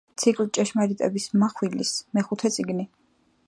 [0.21, 2.91] ციკლ „ჭეშმარიტების მახვილის“ მეხუთე წიგნი.